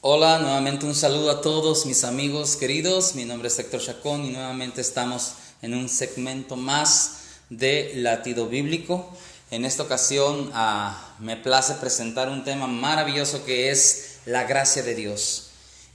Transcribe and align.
Hola, 0.00 0.38
nuevamente 0.38 0.86
un 0.86 0.94
saludo 0.94 1.28
a 1.28 1.40
todos 1.40 1.84
mis 1.84 2.04
amigos 2.04 2.54
queridos. 2.54 3.16
Mi 3.16 3.24
nombre 3.24 3.48
es 3.48 3.58
Héctor 3.58 3.80
Chacón 3.80 4.24
y 4.24 4.30
nuevamente 4.30 4.80
estamos 4.80 5.32
en 5.60 5.74
un 5.74 5.88
segmento 5.88 6.54
más 6.54 7.22
de 7.50 7.94
Latido 7.96 8.46
Bíblico. 8.46 9.12
En 9.50 9.64
esta 9.64 9.82
ocasión 9.82 10.52
ah, 10.54 11.16
me 11.18 11.36
place 11.36 11.74
presentar 11.74 12.28
un 12.28 12.44
tema 12.44 12.68
maravilloso 12.68 13.44
que 13.44 13.72
es 13.72 14.20
la 14.24 14.44
gracia 14.44 14.84
de 14.84 14.94
Dios. 14.94 15.50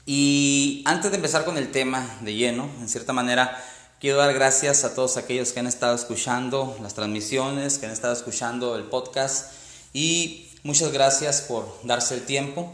Y 0.05 0.83
antes 0.83 1.09
de 1.11 1.15
empezar 1.15 1.45
con 1.45 1.57
el 1.57 1.71
tema 1.71 2.19
de 2.19 2.35
lleno, 2.35 2.69
en 2.81 2.89
cierta 2.89 3.13
manera, 3.13 3.57
quiero 4.01 4.17
dar 4.17 4.33
gracias 4.33 4.83
a 4.83 4.95
todos 4.95 5.15
aquellos 5.15 5.53
que 5.53 5.61
han 5.61 5.67
estado 5.67 5.95
escuchando 5.95 6.75
las 6.81 6.93
transmisiones, 6.93 7.77
que 7.77 7.85
han 7.85 7.93
estado 7.93 8.11
escuchando 8.11 8.75
el 8.75 8.83
podcast 8.83 9.53
y 9.93 10.49
muchas 10.63 10.91
gracias 10.91 11.39
por 11.39 11.79
darse 11.83 12.15
el 12.15 12.25
tiempo. 12.25 12.69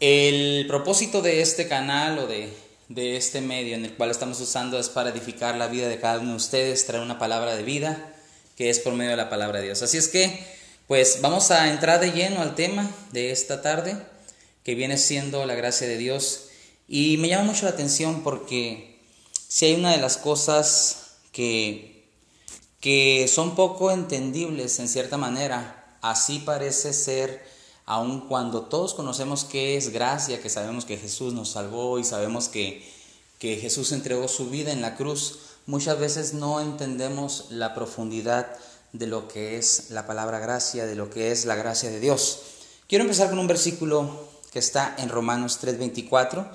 El 0.00 0.64
propósito 0.68 1.22
de 1.22 1.40
este 1.40 1.66
canal 1.66 2.20
o 2.20 2.28
de, 2.28 2.52
este 3.16 3.40
medio 3.40 3.74
en 3.74 3.84
el 3.84 3.94
cual 3.94 4.12
estamos 4.12 4.40
usando 4.40 4.78
es 4.78 4.88
para 4.88 5.10
edificar 5.10 5.56
la 5.56 5.66
vida 5.66 5.88
de 5.88 5.98
cada 5.98 6.20
uno 6.20 6.30
de 6.30 6.36
ustedes, 6.36 6.86
traer 6.86 7.02
una 7.02 7.18
palabra 7.18 7.56
de 7.56 7.64
vida 7.64 8.14
que 8.56 8.70
es 8.70 8.78
por 8.78 8.92
medio 8.92 9.10
de 9.10 9.16
la 9.16 9.28
palabra 9.28 9.58
de 9.58 9.66
Dios. 9.66 9.82
Así 9.82 9.96
es 9.96 10.06
que, 10.06 10.44
pues 10.86 11.18
vamos 11.20 11.50
a 11.50 11.68
entrar 11.72 11.98
de 11.98 12.12
lleno 12.12 12.42
al 12.42 12.54
tema 12.54 12.88
de 13.10 13.32
esta 13.32 13.60
tarde, 13.60 13.96
que 14.62 14.76
viene 14.76 14.98
siendo 14.98 15.44
la 15.46 15.56
gracia 15.56 15.88
de 15.88 15.96
Dios. 15.96 16.44
Y 16.86 17.16
me 17.18 17.28
llama 17.28 17.44
mucho 17.44 17.64
la 17.64 17.72
atención 17.72 18.22
porque 18.22 19.00
si 19.48 19.66
hay 19.66 19.74
una 19.74 19.92
de 19.92 19.98
las 19.98 20.16
cosas 20.16 21.16
que, 21.32 22.08
que 22.80 23.26
son 23.28 23.56
poco 23.56 23.90
entendibles 23.90 24.78
en 24.78 24.88
cierta 24.88 25.16
manera, 25.16 25.98
así 26.02 26.38
parece 26.38 26.92
ser 26.92 27.57
aun 27.88 28.20
cuando 28.20 28.60
todos 28.64 28.92
conocemos 28.92 29.44
que 29.44 29.78
es 29.78 29.88
gracia, 29.88 30.42
que 30.42 30.50
sabemos 30.50 30.84
que 30.84 30.98
Jesús 30.98 31.32
nos 31.32 31.52
salvó 31.52 31.98
y 31.98 32.04
sabemos 32.04 32.48
que, 32.48 32.86
que 33.38 33.56
Jesús 33.56 33.92
entregó 33.92 34.28
su 34.28 34.50
vida 34.50 34.72
en 34.72 34.82
la 34.82 34.94
cruz, 34.94 35.38
muchas 35.64 35.98
veces 35.98 36.34
no 36.34 36.60
entendemos 36.60 37.46
la 37.48 37.74
profundidad 37.74 38.46
de 38.92 39.06
lo 39.06 39.26
que 39.26 39.56
es 39.56 39.88
la 39.88 40.06
palabra 40.06 40.38
gracia, 40.38 40.84
de 40.84 40.96
lo 40.96 41.08
que 41.08 41.32
es 41.32 41.46
la 41.46 41.54
gracia 41.54 41.88
de 41.88 41.98
Dios. 41.98 42.40
Quiero 42.88 43.04
empezar 43.04 43.30
con 43.30 43.38
un 43.38 43.46
versículo 43.46 44.28
que 44.52 44.58
está 44.58 44.94
en 44.98 45.08
Romanos 45.08 45.58
3:24 45.58 46.46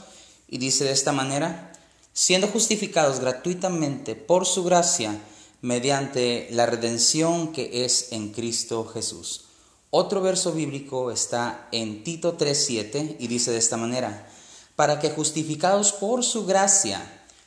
y 0.47 0.59
dice 0.59 0.83
de 0.83 0.91
esta 0.91 1.13
manera, 1.13 1.73
siendo 2.13 2.47
justificados 2.47 3.19
gratuitamente 3.19 4.15
por 4.15 4.45
su 4.45 4.63
gracia 4.63 5.19
mediante 5.63 6.47
la 6.51 6.67
redención 6.67 7.51
que 7.53 7.85
es 7.85 8.11
en 8.11 8.33
Cristo 8.33 8.85
Jesús. 8.85 9.45
Otro 9.95 10.21
verso 10.21 10.53
bíblico 10.53 11.11
está 11.11 11.67
en 11.71 12.03
Tito 12.03 12.35
3:7 12.35 13.15
y 13.19 13.27
dice 13.27 13.51
de 13.51 13.59
esta 13.59 13.77
manera, 13.77 14.27
para 14.75 14.99
que 14.99 15.11
justificados 15.11 15.91
por 15.91 16.23
su 16.23 16.47
gracia 16.47 16.99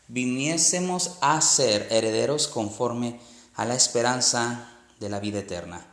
viniésemos 0.07 1.15
a 1.21 1.41
ser 1.41 1.89
herederos 1.91 2.47
conforme 2.47 3.19
a 3.57 3.65
la 3.65 3.75
esperanza 3.75 4.71
de 5.01 5.09
la 5.09 5.19
vida 5.19 5.41
eterna. 5.41 5.85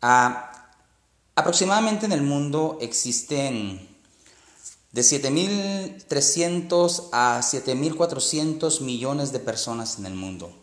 Ah, 0.00 0.72
aproximadamente 1.34 2.06
en 2.06 2.12
el 2.12 2.22
mundo 2.22 2.78
existen 2.80 3.86
de 4.92 5.02
7.300 5.02 7.10
a 7.12 7.42
7.400 7.42 8.80
millones 8.80 9.30
de 9.30 9.40
personas 9.40 9.98
en 9.98 10.06
el 10.06 10.14
mundo. 10.14 10.56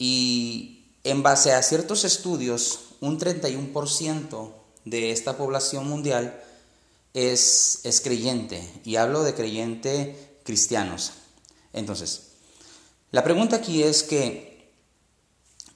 Y 0.00 0.82
en 1.04 1.22
base 1.22 1.52
a 1.52 1.62
ciertos 1.62 2.02
estudios, 2.02 2.87
un 3.00 3.18
31% 3.18 4.52
de 4.84 5.10
esta 5.12 5.36
población 5.36 5.88
mundial 5.88 6.42
es, 7.14 7.80
es 7.84 8.00
creyente, 8.00 8.66
y 8.84 8.96
hablo 8.96 9.22
de 9.22 9.34
creyente 9.34 10.40
cristianos. 10.44 11.12
Entonces, 11.72 12.28
la 13.10 13.24
pregunta 13.24 13.56
aquí 13.56 13.82
es 13.82 14.02
que 14.02 14.48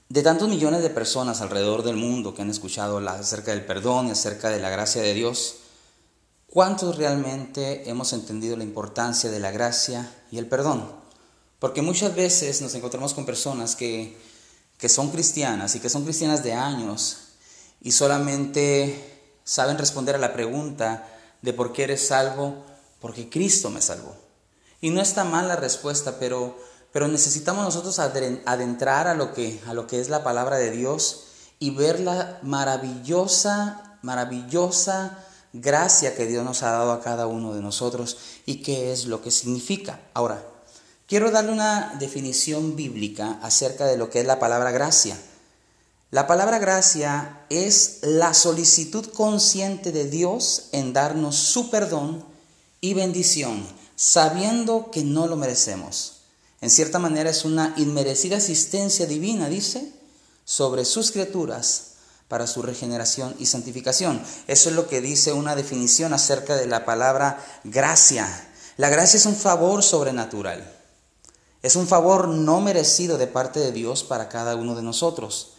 de 0.08 0.22
tantos 0.22 0.48
millones 0.48 0.82
de 0.82 0.90
personas 0.90 1.40
alrededor 1.40 1.82
del 1.82 1.96
mundo 1.96 2.34
que 2.34 2.42
han 2.42 2.50
escuchado 2.50 2.98
acerca 3.08 3.52
del 3.52 3.64
perdón 3.64 4.08
y 4.08 4.10
acerca 4.10 4.50
de 4.50 4.60
la 4.60 4.68
gracia 4.68 5.00
de 5.00 5.14
Dios, 5.14 5.56
¿cuántos 6.48 6.96
realmente 6.96 7.88
hemos 7.88 8.12
entendido 8.12 8.56
la 8.56 8.64
importancia 8.64 9.30
de 9.30 9.40
la 9.40 9.50
gracia 9.50 10.14
y 10.30 10.36
el 10.36 10.46
perdón? 10.46 10.92
Porque 11.58 11.80
muchas 11.80 12.14
veces 12.14 12.60
nos 12.60 12.74
encontramos 12.74 13.14
con 13.14 13.24
personas 13.24 13.74
que 13.74 14.18
que 14.82 14.88
son 14.88 15.10
cristianas 15.10 15.76
y 15.76 15.78
que 15.78 15.88
son 15.88 16.02
cristianas 16.02 16.42
de 16.42 16.54
años 16.54 17.18
y 17.80 17.92
solamente 17.92 19.30
saben 19.44 19.78
responder 19.78 20.16
a 20.16 20.18
la 20.18 20.32
pregunta 20.32 21.08
de 21.40 21.52
por 21.52 21.72
qué 21.72 21.84
eres 21.84 22.08
salvo, 22.08 22.64
porque 22.98 23.30
Cristo 23.30 23.70
me 23.70 23.80
salvó. 23.80 24.16
Y 24.80 24.90
no 24.90 25.00
está 25.00 25.22
mal 25.22 25.46
la 25.46 25.54
respuesta, 25.54 26.18
pero, 26.18 26.58
pero 26.90 27.06
necesitamos 27.06 27.64
nosotros 27.64 28.00
adentrar 28.00 29.06
a 29.06 29.14
lo, 29.14 29.32
que, 29.32 29.60
a 29.68 29.72
lo 29.72 29.86
que 29.86 30.00
es 30.00 30.08
la 30.08 30.24
palabra 30.24 30.56
de 30.56 30.72
Dios 30.72 31.26
y 31.60 31.70
ver 31.70 32.00
la 32.00 32.40
maravillosa, 32.42 34.00
maravillosa 34.02 35.16
gracia 35.52 36.16
que 36.16 36.26
Dios 36.26 36.44
nos 36.44 36.64
ha 36.64 36.72
dado 36.72 36.90
a 36.90 37.02
cada 37.02 37.28
uno 37.28 37.54
de 37.54 37.62
nosotros 37.62 38.18
y 38.46 38.62
qué 38.64 38.90
es 38.90 39.06
lo 39.06 39.22
que 39.22 39.30
significa. 39.30 40.00
Ahora, 40.12 40.44
Quiero 41.12 41.30
darle 41.30 41.52
una 41.52 41.94
definición 41.98 42.74
bíblica 42.74 43.38
acerca 43.42 43.84
de 43.84 43.98
lo 43.98 44.08
que 44.08 44.20
es 44.20 44.26
la 44.26 44.38
palabra 44.38 44.70
gracia. 44.70 45.14
La 46.10 46.26
palabra 46.26 46.58
gracia 46.58 47.44
es 47.50 47.98
la 48.00 48.32
solicitud 48.32 49.04
consciente 49.08 49.92
de 49.92 50.08
Dios 50.08 50.70
en 50.72 50.94
darnos 50.94 51.36
su 51.36 51.68
perdón 51.68 52.24
y 52.80 52.94
bendición, 52.94 53.62
sabiendo 53.94 54.90
que 54.90 55.04
no 55.04 55.26
lo 55.26 55.36
merecemos. 55.36 56.22
En 56.62 56.70
cierta 56.70 56.98
manera 56.98 57.28
es 57.28 57.44
una 57.44 57.74
inmerecida 57.76 58.38
asistencia 58.38 59.04
divina, 59.04 59.50
dice, 59.50 59.92
sobre 60.46 60.86
sus 60.86 61.12
criaturas 61.12 61.88
para 62.26 62.46
su 62.46 62.62
regeneración 62.62 63.36
y 63.38 63.44
santificación. 63.44 64.22
Eso 64.46 64.70
es 64.70 64.74
lo 64.74 64.88
que 64.88 65.02
dice 65.02 65.34
una 65.34 65.56
definición 65.56 66.14
acerca 66.14 66.56
de 66.56 66.68
la 66.68 66.86
palabra 66.86 67.44
gracia. 67.64 68.48
La 68.78 68.88
gracia 68.88 69.18
es 69.18 69.26
un 69.26 69.36
favor 69.36 69.82
sobrenatural. 69.82 70.78
Es 71.62 71.76
un 71.76 71.86
favor 71.86 72.28
no 72.28 72.60
merecido 72.60 73.18
de 73.18 73.28
parte 73.28 73.60
de 73.60 73.72
Dios 73.72 74.02
para 74.02 74.28
cada 74.28 74.56
uno 74.56 74.74
de 74.74 74.82
nosotros. 74.82 75.52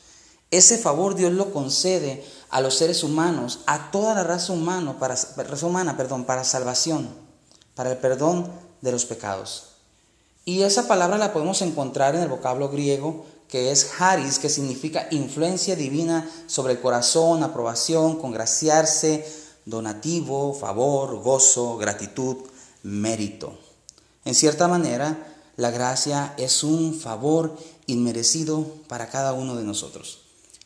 Ese 0.52 0.78
favor 0.78 1.16
Dios 1.16 1.32
lo 1.32 1.52
concede 1.52 2.24
a 2.50 2.62
los 2.62 2.76
seres 2.76 3.04
humanos, 3.04 3.62
a 3.66 3.90
toda 3.90 4.14
la 4.14 4.24
raza, 4.24 4.54
humana, 4.54 5.00
para, 5.00 5.16
raza 5.16 5.66
humana 5.66 5.98
perdón, 5.98 6.26
para 6.26 6.44
salvación, 6.44 7.10
para 7.74 7.92
el 7.92 7.98
perdón 7.98 8.52
de 8.82 8.92
los 8.92 9.06
pecados. 9.06 9.70
Y 10.46 10.64
esa 10.64 10.88
palabra 10.88 11.18
la 11.18 11.32
podemos 11.32 11.62
encontrar 11.62 12.16
en 12.16 12.22
el 12.22 12.30
vocablo 12.30 12.70
griego 12.70 13.26
que 13.48 13.72
es 13.72 13.92
haris, 14.00 14.40
que 14.40 14.50
significa 14.50 15.08
influencia 15.12 15.76
divina 15.76 16.30
sobre 16.48 16.74
el 16.74 16.82
corazón, 16.82 17.44
aprobación, 17.44 18.20
congraciarse, 18.20 19.26
donativo, 19.66 20.54
favor, 20.54 21.22
gozo, 21.22 21.78
gratitud, 21.78 22.38
mérito. 22.84 23.58
En 24.26 24.36
cierta 24.36 24.68
manera, 24.68 25.33
la 25.56 25.72
gracia 25.72 26.34
es 26.38 26.64
un 26.64 27.00
favor 27.00 27.58
inmerecido 27.86 28.66
para 28.88 29.10
cada 29.10 29.34
uno 29.34 29.56
de 29.56 29.64
nosotros. 29.64 30.22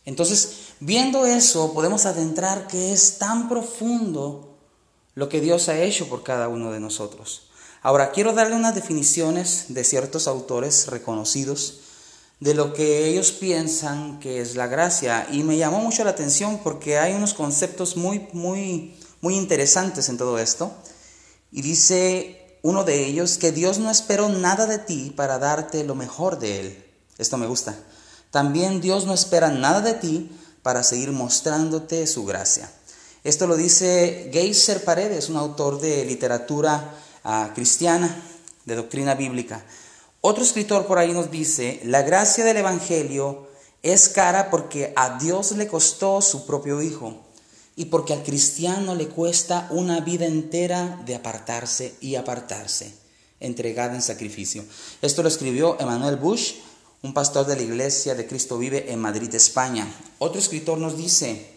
Entonces, 0.06 0.74
viendo 0.80 1.26
eso, 1.26 1.74
podemos 1.74 2.06
adentrar 2.06 2.68
que 2.68 2.94
es 2.94 3.18
tan 3.18 3.50
profundo 3.50 4.56
lo 5.16 5.30
que 5.30 5.42
Dios 5.42 5.68
ha 5.68 5.82
hecho 5.82 6.08
por 6.08 6.24
cada 6.24 6.48
uno 6.48 6.72
de 6.72 6.80
nosotros. 6.80 7.50
Ahora, 7.82 8.12
quiero 8.12 8.34
darle 8.34 8.56
unas 8.56 8.76
definiciones 8.76 9.66
de 9.70 9.84
ciertos 9.84 10.28
autores 10.28 10.88
reconocidos 10.88 11.80
de 12.40 12.54
lo 12.54 12.74
que 12.74 13.08
ellos 13.08 13.32
piensan 13.32 14.20
que 14.20 14.42
es 14.42 14.56
la 14.56 14.68
gracia 14.68 15.28
y 15.32 15.44
me 15.44 15.58
llamó 15.58 15.80
mucho 15.80 16.04
la 16.04 16.12
atención 16.12 16.60
porque 16.64 17.00
hay 17.00 17.14
unos 17.14 17.34
conceptos 17.34 17.98
muy 17.98 18.28
muy 18.32 18.96
muy 19.22 19.36
interesantes 19.36 20.10
en 20.10 20.18
todo 20.18 20.38
esto. 20.38 20.72
Y 21.52 21.62
dice 21.62 22.47
uno 22.62 22.84
de 22.84 23.06
ellos, 23.06 23.38
que 23.38 23.52
Dios 23.52 23.80
no 23.80 23.92
esperó 23.92 24.30
nada 24.30 24.66
de 24.66 24.80
ti 24.80 25.14
para 25.16 25.40
darte 25.40 25.84
lo 25.84 25.96
mejor 25.96 26.40
de 26.40 26.60
Él. 26.60 26.86
Esto 27.18 27.38
me 27.38 27.48
gusta. 27.48 27.76
También 28.32 28.82
Dios 28.82 29.06
no 29.06 29.14
espera 29.14 29.50
nada 29.50 29.82
de 29.82 29.94
ti 29.94 30.32
para 30.64 30.84
seguir 30.84 31.12
mostrándote 31.12 32.08
su 32.08 32.26
gracia. 32.26 32.70
Esto 33.24 33.48
lo 33.48 33.56
dice 33.56 34.30
Geiser 34.32 34.84
Paredes, 34.84 35.30
un 35.30 35.38
autor 35.38 35.80
de 35.80 36.06
literatura 36.06 36.94
ah, 37.24 37.52
cristiana, 37.54 38.24
de 38.66 38.76
doctrina 38.76 39.16
bíblica. 39.16 39.64
Otro 40.22 40.44
escritor 40.44 40.88
por 40.88 40.98
ahí 40.98 41.14
nos 41.14 41.32
dice, 41.32 41.80
la 41.84 42.02
gracia 42.02 42.44
del 42.44 42.58
Evangelio 42.58 43.48
es 43.84 44.10
cara 44.10 44.50
porque 44.50 44.94
a 44.96 45.18
Dios 45.20 45.52
le 45.54 45.68
costó 45.68 46.22
su 46.22 46.46
propio 46.46 46.82
Hijo 46.82 47.27
y 47.78 47.86
porque 47.86 48.12
al 48.12 48.24
cristiano 48.24 48.96
le 48.96 49.08
cuesta 49.08 49.68
una 49.70 50.02
vida 50.02 50.26
entera 50.26 51.00
de 51.06 51.14
apartarse 51.14 51.96
y 52.02 52.16
apartarse, 52.16 52.92
entregada 53.40 53.94
en 53.94 54.02
sacrificio. 54.02 54.66
Esto 55.04 55.22
lo 55.22 55.30
escribió 55.30 55.80
Emmanuel 55.80 56.16
Bush, 56.16 56.56
un 57.04 57.14
pastor 57.14 57.46
de 57.46 57.56
la 57.56 57.62
iglesia 57.62 58.16
de 58.16 58.26
Cristo 58.26 58.58
vive 58.58 58.92
en 58.92 59.00
Madrid, 59.00 59.34
España. 59.36 59.88
Otro 60.18 60.40
escritor 60.40 60.80
nos 60.80 60.98
dice, 60.98 61.52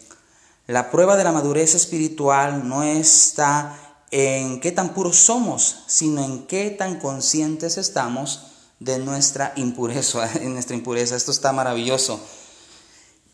la 0.67 0.91
prueba 0.91 1.17
de 1.17 1.25
la 1.25 1.33
madurez 1.33 1.75
espiritual 1.75 2.69
no 2.69 2.83
está 2.83 3.97
en 4.11 4.61
qué 4.61 4.73
tan 4.73 4.93
puros 4.93 5.17
somos, 5.17 5.85
sino 5.87 6.23
en 6.23 6.47
qué 6.47 6.69
tan 6.71 7.01
conscientes 7.01 7.79
estamos 7.79 8.43
de 8.79 8.99
nuestra 8.99 9.55
impureza, 9.57 10.31
en 10.43 10.53
nuestra 10.53 10.77
impureza. 10.77 11.17
Esto 11.17 11.31
está 11.31 11.55
maravilloso. 11.55 12.21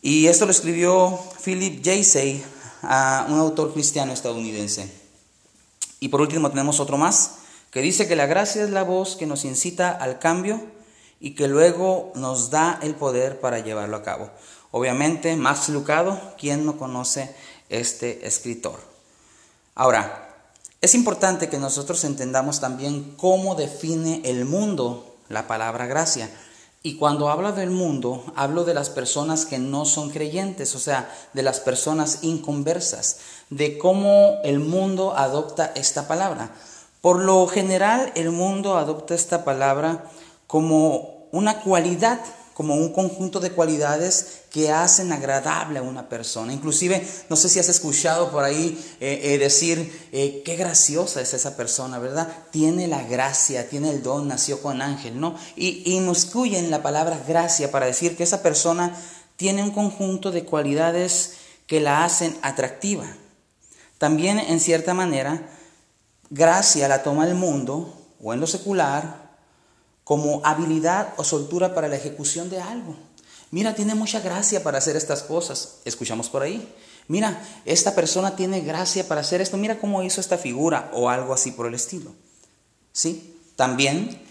Y 0.01 0.27
esto 0.27 0.45
lo 0.45 0.51
escribió 0.51 1.19
Philip 1.43 1.81
Jaycey, 2.81 3.33
un 3.33 3.39
autor 3.39 3.73
cristiano 3.73 4.13
estadounidense. 4.13 4.91
Y 5.99 6.09
por 6.09 6.21
último 6.21 6.49
tenemos 6.49 6.79
otro 6.79 6.97
más, 6.97 7.35
que 7.71 7.81
dice 7.81 8.07
que 8.07 8.15
la 8.15 8.25
gracia 8.25 8.63
es 8.63 8.69
la 8.69 8.83
voz 8.83 9.15
que 9.15 9.25
nos 9.25 9.45
incita 9.45 9.91
al 9.91 10.19
cambio 10.19 10.61
y 11.19 11.31
que 11.35 11.47
luego 11.47 12.11
nos 12.15 12.49
da 12.49 12.79
el 12.81 12.95
poder 12.95 13.39
para 13.39 13.59
llevarlo 13.59 13.97
a 13.97 14.03
cabo. 14.03 14.29
Obviamente, 14.71 15.35
Max 15.35 15.69
Lucado, 15.69 16.19
¿quién 16.37 16.65
no 16.65 16.77
conoce 16.77 17.35
este 17.69 18.27
escritor? 18.27 18.79
Ahora, 19.75 20.27
es 20.81 20.93
importante 20.93 21.49
que 21.49 21.57
nosotros 21.57 22.03
entendamos 22.03 22.59
también 22.59 23.15
cómo 23.17 23.55
define 23.55 24.21
el 24.25 24.45
mundo 24.45 25.15
la 25.29 25.47
palabra 25.47 25.87
gracia. 25.87 26.29
Y 26.83 26.95
cuando 26.95 27.29
hablo 27.29 27.51
del 27.51 27.71
mundo, 27.71 28.23
hablo 28.35 28.63
de 28.63 28.73
las 28.73 28.89
personas 28.89 29.45
que 29.45 29.57
no 29.59 29.85
son 29.85 30.09
creyentes, 30.09 30.75
o 30.75 30.79
sea, 30.79 31.09
de 31.33 31.43
las 31.43 31.59
personas 31.59 32.19
inconversas, 32.21 33.19
de 33.49 33.77
cómo 33.77 34.37
el 34.43 34.59
mundo 34.59 35.15
adopta 35.17 35.71
esta 35.75 36.07
palabra. 36.07 36.51
Por 37.01 37.19
lo 37.19 37.47
general, 37.47 38.11
el 38.15 38.31
mundo 38.31 38.77
adopta 38.77 39.15
esta 39.15 39.43
palabra 39.43 40.09
como 40.45 41.27
una 41.31 41.61
cualidad 41.61 42.19
como 42.57 42.73
un 42.73 42.91
conjunto 42.91 43.39
de 43.39 43.51
cualidades 43.51 44.39
que 44.49 44.71
hacen 44.71 45.11
agradable 45.11 45.77
a 45.77 45.83
una 45.83 46.09
persona. 46.09 46.51
Inclusive, 46.51 47.07
no 47.29 47.35
sé 47.35 47.49
si 47.49 47.59
has 47.59 47.69
escuchado 47.69 48.31
por 48.31 48.43
ahí 48.43 48.83
eh, 48.99 49.19
eh, 49.25 49.37
decir, 49.37 50.09
eh, 50.11 50.41
qué 50.43 50.55
graciosa 50.55 51.21
es 51.21 51.35
esa 51.35 51.55
persona, 51.55 51.99
¿verdad? 51.99 52.27
Tiene 52.49 52.87
la 52.87 53.03
gracia, 53.03 53.69
tiene 53.69 53.91
el 53.91 54.01
don, 54.01 54.27
nació 54.27 54.59
con 54.59 54.81
ángel, 54.81 55.19
¿no? 55.19 55.35
Y, 55.55 55.83
y 55.85 55.99
nos 55.99 56.25
cuyen 56.25 56.71
la 56.71 56.81
palabra 56.81 57.21
gracia 57.27 57.69
para 57.69 57.85
decir 57.85 58.17
que 58.17 58.23
esa 58.23 58.41
persona 58.41 58.91
tiene 59.35 59.61
un 59.61 59.69
conjunto 59.69 60.31
de 60.31 60.43
cualidades 60.43 61.33
que 61.67 61.79
la 61.79 62.03
hacen 62.05 62.35
atractiva. 62.41 63.05
También, 63.99 64.39
en 64.39 64.59
cierta 64.59 64.95
manera, 64.95 65.47
gracia 66.31 66.87
la 66.87 67.03
toma 67.03 67.27
el 67.27 67.35
mundo 67.35 67.93
o 68.19 68.33
en 68.33 68.39
lo 68.39 68.47
secular 68.47 69.26
como 70.07 70.39
habilidad 70.45 71.13
o 71.17 71.25
soltura 71.25 71.75
para 71.75 71.89
la 71.89 71.97
ejecución 71.97 72.49
de 72.49 72.61
algo. 72.61 72.95
Mira, 73.51 73.75
tiene 73.75 73.93
mucha 73.93 74.21
gracia 74.21 74.63
para 74.63 74.77
hacer 74.77 74.95
estas 74.95 75.21
cosas. 75.21 75.79
Escuchamos 75.83 76.29
por 76.29 76.43
ahí. 76.43 76.73
Mira, 77.09 77.45
esta 77.65 77.93
persona 77.93 78.33
tiene 78.33 78.61
gracia 78.61 79.05
para 79.05 79.19
hacer 79.19 79.41
esto. 79.41 79.57
Mira 79.57 79.79
cómo 79.79 80.03
hizo 80.03 80.21
esta 80.21 80.37
figura 80.37 80.89
o 80.93 81.09
algo 81.09 81.33
así 81.33 81.51
por 81.51 81.67
el 81.67 81.73
estilo. 81.73 82.13
¿Sí? 82.93 83.37
También 83.57 84.21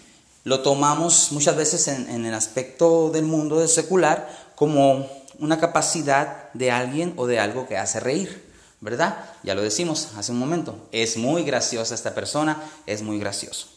lo 0.45 0.63
tomamos 0.63 1.33
muchas 1.33 1.57
veces 1.57 1.89
en, 1.89 2.25
el 2.25 2.33
aspecto 2.33 3.11
del 3.11 3.27
mundo 3.27 3.69
secular 3.69 4.31
como 4.55 5.07
una 5.39 5.61
capacidad 5.61 6.51
de 6.55 6.71
alguien 6.71 7.13
o 7.19 7.27
de 7.27 7.39
algo 7.39 7.69
que 7.69 7.77
hace 7.77 8.01
reír. 8.01 8.47
¿Verdad? 8.81 9.27
Ya 9.43 9.55
lo 9.55 9.61
decimos 9.61 10.09
hace 10.17 10.33
un 10.33 10.39
momento. 10.39 10.89
Es 10.91 11.19
muy 11.19 11.45
graciosa 11.45 11.95
esta 11.95 12.15
persona, 12.15 12.63
es 12.87 13.03
muy 13.03 13.19
gracioso. 13.19 13.76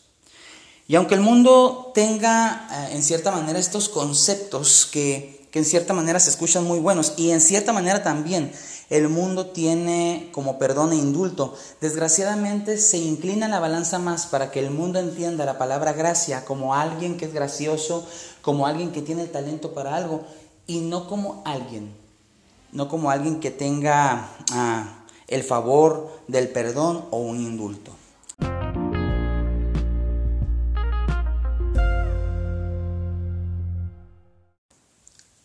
Y 0.90 0.96
aunque 0.96 1.14
el 1.14 1.22
mundo 1.22 1.92
tenga 1.94 2.68
eh, 2.72 2.96
en 2.96 3.04
cierta 3.04 3.30
manera 3.30 3.60
estos 3.60 3.90
conceptos 3.90 4.90
que, 4.92 5.48
que 5.52 5.60
en 5.60 5.66
cierta 5.66 5.94
manera 5.94 6.20
se 6.20 6.32
escuchan 6.32 6.64
muy 6.64 6.80
buenos 6.80 7.14
y 7.16 7.30
en 7.30 7.42
cierta 7.42 7.74
manera 7.74 8.02
también 8.02 8.52
el 8.90 9.08
mundo 9.08 9.52
tiene 9.52 10.30
como 10.32 10.58
perdón 10.58 10.94
e 10.94 10.96
indulto, 10.96 11.56
desgraciadamente 11.80 12.80
se 12.80 12.98
inclina 12.98 13.48
la 13.48 13.60
balanza 13.60 14.00
más 14.00 14.26
para 14.26 14.50
que 14.50 14.62
el 14.62 14.72
mundo 14.72 14.98
entienda 14.98 15.46
la 15.46 15.60
palabra 15.60 15.94
gracia 15.94 16.44
como 16.44 16.74
alguien 16.74 17.18
que 17.18 17.26
es 17.26 17.36
gracioso, 17.36 18.08
como 18.42 18.66
alguien 18.66 18.92
que 18.92 19.04
tiene 19.04 19.22
el 19.22 19.30
talento 19.30 19.76
para 19.76 19.96
algo 19.96 20.24
y 20.66 20.80
no 20.80 21.08
como 21.08 21.44
alguien, 21.46 21.94
no 22.72 22.90
como 22.90 23.12
alguien 23.12 23.40
que 23.40 23.52
tenga 23.52 24.32
ah, 24.54 25.06
el 25.28 25.44
favor 25.44 26.20
del 26.28 26.50
perdón 26.50 27.06
o 27.12 27.20
un 27.20 27.40
indulto. 27.40 27.99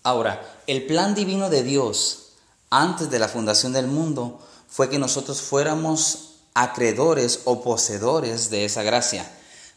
Ahora, 0.07 0.61
el 0.67 0.85
plan 0.85 1.15
divino 1.15 1.49
de 1.49 1.63
Dios 1.63 2.35
antes 2.69 3.09
de 3.09 3.19
la 3.19 3.27
fundación 3.27 3.73
del 3.73 3.87
mundo 3.87 4.39
fue 4.69 4.91
que 4.91 4.99
nosotros 4.99 5.41
fuéramos 5.41 6.35
acreedores 6.53 7.41
o 7.47 7.63
poseedores 7.63 8.51
de 8.51 8.67
esa 8.67 8.83
gracia. 8.83 9.27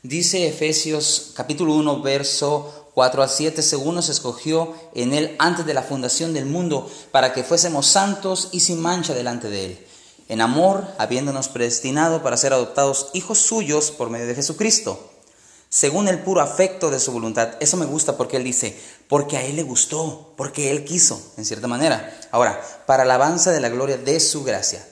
Dice 0.03 0.45
Efesios 0.45 1.31
capítulo 1.33 1.75
1, 1.75 2.01
verso 2.01 2.89
4 2.93 3.23
a 3.23 3.27
7, 3.29 3.61
según 3.61 3.95
nos 3.95 4.09
escogió 4.09 4.73
en 4.93 5.13
él 5.13 5.33
antes 5.39 5.65
de 5.65 5.73
la 5.73 5.81
fundación 5.81 6.33
del 6.33 6.45
mundo, 6.45 6.91
para 7.11 7.31
que 7.31 7.45
fuésemos 7.45 7.87
santos 7.87 8.49
y 8.51 8.59
sin 8.59 8.81
mancha 8.81 9.13
delante 9.13 9.49
de 9.49 9.65
él, 9.65 9.87
en 10.27 10.41
amor, 10.41 10.85
habiéndonos 10.97 11.47
predestinado 11.47 12.21
para 12.21 12.35
ser 12.35 12.51
adoptados 12.51 13.11
hijos 13.13 13.39
suyos 13.39 13.91
por 13.91 14.09
medio 14.09 14.27
de 14.27 14.35
Jesucristo 14.35 15.16
según 15.69 16.07
el 16.07 16.19
puro 16.19 16.41
afecto 16.41 16.89
de 16.89 16.99
su 16.99 17.11
voluntad. 17.11 17.55
Eso 17.59 17.77
me 17.77 17.85
gusta 17.85 18.17
porque 18.17 18.37
él 18.37 18.43
dice, 18.43 18.77
porque 19.07 19.37
a 19.37 19.43
él 19.43 19.55
le 19.55 19.63
gustó, 19.63 20.33
porque 20.37 20.71
él 20.71 20.85
quiso, 20.85 21.21
en 21.37 21.45
cierta 21.45 21.67
manera. 21.67 22.17
Ahora, 22.31 22.61
para 22.85 23.03
alabanza 23.03 23.51
de 23.51 23.61
la 23.61 23.69
gloria 23.69 23.97
de 23.97 24.19
su 24.19 24.43
gracia, 24.43 24.85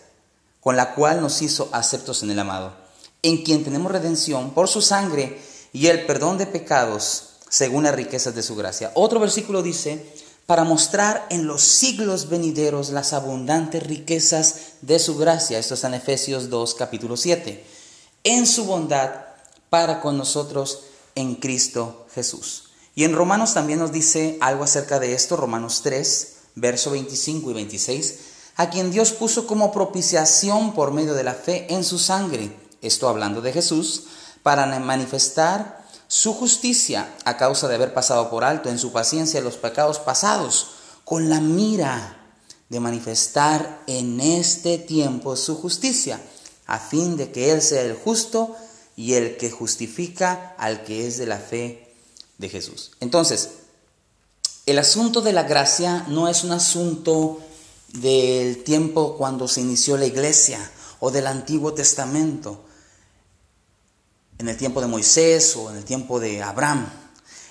con 0.59 0.75
la 0.75 0.93
cual 0.95 1.21
nos 1.21 1.41
hizo 1.41 1.69
aceptos 1.71 2.23
en 2.23 2.31
el 2.31 2.39
amado, 2.39 2.73
en 3.21 3.43
quien 3.43 3.63
tenemos 3.63 3.91
redención 3.91 4.53
por 4.53 4.67
su 4.67 4.81
sangre 4.81 5.39
y 5.71 5.87
el 5.87 6.05
perdón 6.05 6.37
de 6.37 6.47
pecados, 6.47 7.29
según 7.49 7.83
las 7.83 7.95
riquezas 7.95 8.35
de 8.35 8.43
su 8.43 8.55
gracia. 8.55 8.91
Otro 8.95 9.19
versículo 9.19 9.61
dice, 9.63 10.05
para 10.45 10.63
mostrar 10.63 11.25
en 11.29 11.47
los 11.47 11.63
siglos 11.63 12.29
venideros 12.29 12.89
las 12.89 13.13
abundantes 13.13 13.81
riquezas 13.81 14.73
de 14.81 14.99
su 14.99 15.17
gracia. 15.17 15.57
Esto 15.57 15.73
está 15.73 15.87
en 15.87 15.95
Efesios 15.95 16.49
2, 16.49 16.75
capítulo 16.75 17.17
7. 17.17 17.63
En 18.23 18.45
su 18.45 18.65
bondad 18.65 19.24
para 19.75 19.99
con 19.99 20.17
nosotros 20.17 20.83
en 21.15 21.35
Cristo 21.35 22.05
Jesús. 22.15 22.69
Y 22.95 23.03
en 23.03 23.13
Romanos 23.13 23.53
también 23.53 23.77
nos 23.77 23.91
dice 23.91 24.37
algo 24.39 24.63
acerca 24.63 25.01
de 25.01 25.13
esto, 25.13 25.35
Romanos 25.35 25.81
3, 25.83 26.35
verso 26.55 26.91
25 26.91 27.51
y 27.51 27.53
26, 27.55 28.19
a 28.55 28.69
quien 28.69 28.89
Dios 28.89 29.11
puso 29.11 29.45
como 29.45 29.73
propiciación 29.73 30.73
por 30.73 30.93
medio 30.93 31.13
de 31.13 31.25
la 31.25 31.33
fe 31.33 31.73
en 31.73 31.83
su 31.83 31.99
sangre, 31.99 32.55
esto 32.81 33.09
hablando 33.09 33.41
de 33.41 33.51
Jesús, 33.51 34.03
para 34.43 34.65
manifestar 34.79 35.85
su 36.07 36.33
justicia 36.33 37.13
a 37.25 37.35
causa 37.35 37.67
de 37.67 37.75
haber 37.75 37.93
pasado 37.93 38.29
por 38.29 38.45
alto 38.45 38.69
en 38.69 38.79
su 38.79 38.93
paciencia 38.93 39.41
los 39.41 39.57
pecados 39.57 39.99
pasados, 39.99 40.67
con 41.03 41.29
la 41.29 41.41
mira 41.41 42.31
de 42.69 42.79
manifestar 42.79 43.81
en 43.87 44.21
este 44.21 44.77
tiempo 44.77 45.35
su 45.35 45.57
justicia, 45.57 46.21
a 46.65 46.79
fin 46.79 47.17
de 47.17 47.33
que 47.33 47.51
Él 47.51 47.61
sea 47.61 47.81
el 47.81 47.95
justo 47.97 48.55
y 48.95 49.13
el 49.13 49.37
que 49.37 49.51
justifica 49.51 50.55
al 50.57 50.83
que 50.83 51.07
es 51.07 51.17
de 51.17 51.25
la 51.25 51.37
fe 51.37 51.93
de 52.37 52.49
Jesús. 52.49 52.91
Entonces, 52.99 53.49
el 54.65 54.79
asunto 54.79 55.21
de 55.21 55.33
la 55.33 55.43
gracia 55.43 56.05
no 56.07 56.27
es 56.27 56.43
un 56.43 56.51
asunto 56.51 57.39
del 57.93 58.63
tiempo 58.63 59.15
cuando 59.17 59.47
se 59.47 59.61
inició 59.61 59.97
la 59.97 60.05
iglesia 60.05 60.59
o 60.99 61.11
del 61.11 61.27
Antiguo 61.27 61.73
Testamento, 61.73 62.61
en 64.37 64.49
el 64.49 64.57
tiempo 64.57 64.81
de 64.81 64.87
Moisés 64.87 65.55
o 65.55 65.69
en 65.69 65.77
el 65.77 65.85
tiempo 65.85 66.19
de 66.19 66.41
Abraham. 66.41 66.89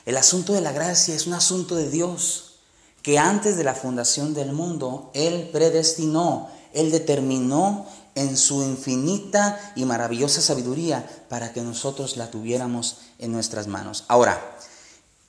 El 0.05 0.17
asunto 0.17 0.53
de 0.53 0.61
la 0.61 0.73
gracia 0.73 1.15
es 1.15 1.27
un 1.27 1.35
asunto 1.35 1.77
de 1.77 1.89
Dios, 1.89 2.57
que 3.03 3.19
antes 3.19 3.57
de 3.57 3.65
la 3.65 3.75
fundación 3.75 4.35
del 4.35 4.53
mundo, 4.53 5.11
Él 5.15 5.51
predestinó, 5.53 6.51
Él 6.73 6.91
determinó 6.91 7.87
en 8.15 8.37
su 8.37 8.63
infinita 8.63 9.73
y 9.77 9.85
maravillosa 9.85 10.41
sabiduría 10.41 11.09
para 11.29 11.53
que 11.53 11.63
nosotros 11.63 12.17
la 12.17 12.31
tuviéramos 12.31 12.99
en 13.19 13.33
nuestras 13.33 13.67
manos. 13.67 14.05
Ahora, 14.09 14.59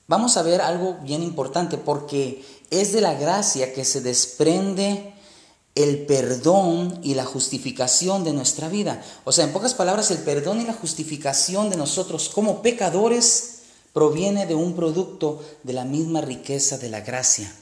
vamos 0.06 0.36
a 0.36 0.42
ver 0.42 0.60
algo 0.60 0.98
bien 1.02 1.22
importante 1.22 1.78
porque 1.78 2.44
es 2.70 2.92
de 2.92 3.00
la 3.00 3.14
gracia 3.14 3.72
que 3.72 3.84
se 3.84 4.00
desprende 4.00 5.14
el 5.74 6.06
perdón 6.06 7.00
y 7.02 7.14
la 7.14 7.24
justificación 7.24 8.24
de 8.24 8.32
nuestra 8.32 8.68
vida. 8.68 9.02
O 9.24 9.32
sea, 9.32 9.44
en 9.44 9.52
pocas 9.52 9.74
palabras, 9.74 10.10
el 10.10 10.18
perdón 10.18 10.60
y 10.60 10.64
la 10.64 10.72
justificación 10.72 11.70
de 11.70 11.76
nosotros 11.76 12.30
como 12.30 12.62
pecadores 12.62 13.56
proviene 13.92 14.46
de 14.46 14.54
un 14.54 14.74
producto 14.74 15.42
de 15.62 15.74
la 15.74 15.84
misma 15.84 16.22
riqueza 16.22 16.78
de 16.78 16.88
la 16.88 17.00
gracia. 17.00 17.52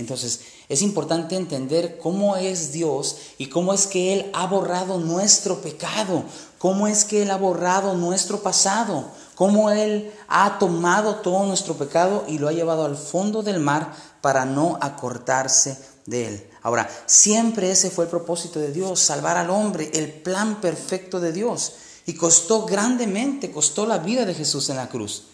Entonces, 0.00 0.40
es 0.68 0.82
importante 0.82 1.36
entender 1.36 1.98
cómo 1.98 2.36
es 2.36 2.72
Dios 2.72 3.16
y 3.38 3.46
cómo 3.46 3.72
es 3.72 3.86
que 3.86 4.14
Él 4.14 4.30
ha 4.32 4.46
borrado 4.46 4.98
nuestro 4.98 5.60
pecado, 5.60 6.24
cómo 6.58 6.88
es 6.88 7.04
que 7.04 7.22
Él 7.22 7.30
ha 7.30 7.36
borrado 7.36 7.94
nuestro 7.94 8.42
pasado, 8.42 9.10
cómo 9.34 9.70
Él 9.70 10.12
ha 10.26 10.58
tomado 10.58 11.16
todo 11.16 11.44
nuestro 11.44 11.74
pecado 11.74 12.24
y 12.26 12.38
lo 12.38 12.48
ha 12.48 12.52
llevado 12.52 12.84
al 12.84 12.96
fondo 12.96 13.42
del 13.42 13.60
mar 13.60 13.94
para 14.20 14.44
no 14.44 14.78
acortarse 14.80 15.78
de 16.06 16.26
Él. 16.26 16.50
Ahora, 16.62 16.88
siempre 17.06 17.70
ese 17.70 17.90
fue 17.90 18.04
el 18.04 18.10
propósito 18.10 18.58
de 18.58 18.72
Dios, 18.72 19.00
salvar 19.00 19.36
al 19.36 19.50
hombre, 19.50 19.90
el 19.94 20.10
plan 20.10 20.60
perfecto 20.60 21.20
de 21.20 21.32
Dios. 21.32 21.72
Y 22.06 22.14
costó 22.14 22.64
grandemente, 22.64 23.52
costó 23.52 23.86
la 23.86 23.98
vida 23.98 24.24
de 24.24 24.34
Jesús 24.34 24.68
en 24.70 24.76
la 24.76 24.88
cruz. 24.88 25.24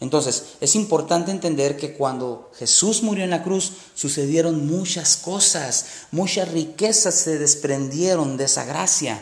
Entonces, 0.00 0.54
es 0.60 0.76
importante 0.76 1.32
entender 1.32 1.76
que 1.76 1.94
cuando 1.94 2.52
Jesús 2.56 3.02
murió 3.02 3.24
en 3.24 3.30
la 3.30 3.42
cruz, 3.42 3.72
sucedieron 3.94 4.66
muchas 4.66 5.16
cosas, 5.16 5.86
muchas 6.12 6.48
riquezas 6.50 7.14
se 7.16 7.38
desprendieron 7.38 8.36
de 8.36 8.44
esa 8.44 8.64
gracia. 8.64 9.20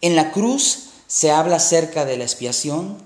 En 0.00 0.14
la 0.14 0.30
cruz 0.30 0.90
se 1.08 1.32
habla 1.32 1.56
acerca 1.56 2.04
de 2.04 2.16
la 2.16 2.24
expiación, 2.24 2.98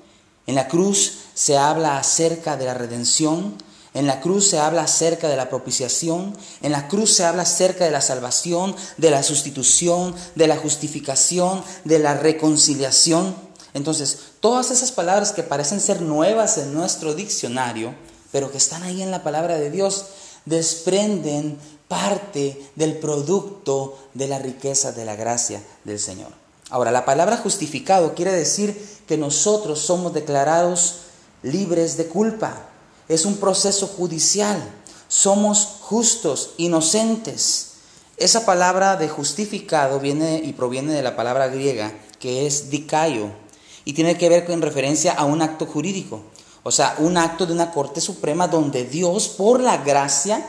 en 0.46 0.54
la 0.54 0.68
cruz 0.68 1.18
se 1.34 1.56
habla 1.56 1.98
acerca 1.98 2.56
de 2.56 2.66
la 2.66 2.74
redención, 2.74 3.56
en 3.94 4.06
la 4.06 4.20
cruz 4.20 4.48
se 4.48 4.58
habla 4.58 4.82
acerca 4.82 5.28
de 5.28 5.36
la 5.36 5.48
propiciación, 5.48 6.36
en 6.60 6.72
la 6.72 6.88
cruz 6.88 7.14
se 7.14 7.24
habla 7.24 7.42
acerca 7.42 7.84
de 7.84 7.90
la 7.90 8.02
salvación, 8.02 8.76
de 8.98 9.10
la 9.10 9.22
sustitución, 9.22 10.14
de 10.34 10.46
la 10.46 10.56
justificación, 10.56 11.64
de 11.84 11.98
la 11.98 12.14
reconciliación. 12.14 13.47
Entonces, 13.78 14.18
todas 14.40 14.72
esas 14.72 14.90
palabras 14.90 15.32
que 15.32 15.44
parecen 15.44 15.80
ser 15.80 16.02
nuevas 16.02 16.58
en 16.58 16.74
nuestro 16.74 17.14
diccionario, 17.14 17.94
pero 18.32 18.50
que 18.50 18.58
están 18.58 18.82
ahí 18.82 19.02
en 19.02 19.12
la 19.12 19.22
palabra 19.22 19.56
de 19.56 19.70
Dios, 19.70 20.06
desprenden 20.44 21.58
parte 21.86 22.60
del 22.74 22.98
producto 22.98 23.96
de 24.14 24.26
la 24.26 24.40
riqueza 24.40 24.90
de 24.90 25.04
la 25.04 25.14
gracia 25.14 25.62
del 25.84 26.00
Señor. 26.00 26.32
Ahora, 26.70 26.90
la 26.90 27.04
palabra 27.04 27.36
justificado 27.36 28.14
quiere 28.16 28.32
decir 28.32 28.76
que 29.06 29.16
nosotros 29.16 29.78
somos 29.78 30.12
declarados 30.12 30.96
libres 31.42 31.96
de 31.96 32.08
culpa. 32.08 32.68
Es 33.08 33.24
un 33.24 33.36
proceso 33.36 33.86
judicial. 33.86 34.60
Somos 35.06 35.78
justos, 35.82 36.50
inocentes. 36.56 37.74
Esa 38.16 38.44
palabra 38.44 38.96
de 38.96 39.08
justificado 39.08 40.00
viene 40.00 40.42
y 40.44 40.52
proviene 40.52 40.92
de 40.92 41.02
la 41.02 41.14
palabra 41.14 41.46
griega 41.46 41.94
que 42.18 42.46
es 42.46 42.70
dikaio 42.70 43.47
y 43.88 43.94
tiene 43.94 44.18
que 44.18 44.28
ver 44.28 44.44
con 44.44 44.60
referencia 44.60 45.14
a 45.14 45.24
un 45.24 45.40
acto 45.40 45.64
jurídico, 45.64 46.20
o 46.62 46.70
sea, 46.70 46.96
un 46.98 47.16
acto 47.16 47.46
de 47.46 47.54
una 47.54 47.70
corte 47.70 48.02
suprema 48.02 48.46
donde 48.46 48.84
Dios, 48.84 49.30
por 49.30 49.60
la 49.60 49.78
gracia 49.78 50.46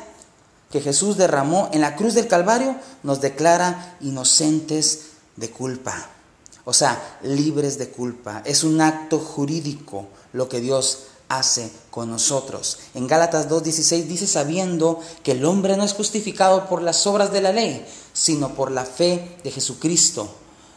que 0.70 0.82
Jesús 0.82 1.16
derramó 1.16 1.70
en 1.72 1.80
la 1.80 1.96
cruz 1.96 2.16
del 2.16 2.28
Calvario, 2.28 2.76
nos 3.02 3.22
declara 3.22 3.96
inocentes 4.02 5.12
de 5.38 5.52
culpa, 5.52 6.10
o 6.66 6.74
sea, 6.74 7.18
libres 7.24 7.78
de 7.78 7.88
culpa. 7.88 8.42
Es 8.44 8.66
un 8.66 8.82
acto 8.82 9.20
jurídico 9.20 10.08
lo 10.34 10.50
que 10.50 10.60
Dios 10.60 11.06
hace 11.30 11.72
con 11.92 12.12
nosotros. 12.12 12.80
En 12.94 13.08
Gálatas 13.08 13.48
2.16 13.48 14.04
dice, 14.04 14.28
sabiendo 14.28 15.00
que 15.24 15.32
el 15.32 15.46
hombre 15.46 15.78
no 15.78 15.86
es 15.86 15.94
justificado 15.94 16.68
por 16.68 16.82
las 16.82 17.08
obras 17.08 17.32
de 17.32 17.40
la 17.40 17.54
ley, 17.54 17.86
sino 18.12 18.54
por 18.54 18.70
la 18.70 18.84
fe 18.84 19.38
de 19.46 19.52
Jesucristo. 19.52 20.30